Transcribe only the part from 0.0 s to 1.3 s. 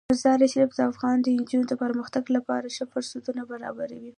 مزارشریف د افغان